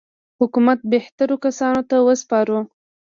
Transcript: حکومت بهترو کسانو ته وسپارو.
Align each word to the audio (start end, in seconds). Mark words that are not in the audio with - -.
حکومت 0.39 0.79
بهترو 0.93 1.35
کسانو 1.45 1.81
ته 1.89 1.97
وسپارو. 2.07 2.59